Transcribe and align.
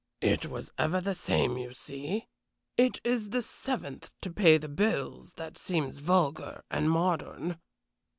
"It 0.21 0.47
was 0.47 0.71
ever 0.79 0.99
the 0.99 1.13
same, 1.13 1.57
you 1.59 1.73
see. 1.75 2.25
It 2.75 2.99
is 3.03 3.29
the 3.29 3.43
seventh 3.43 4.09
to 4.21 4.31
pay 4.31 4.57
the 4.57 4.67
bills 4.67 5.33
that 5.33 5.59
seems 5.59 5.99
vulgar 5.99 6.63
and 6.71 6.89
modern." 6.89 7.59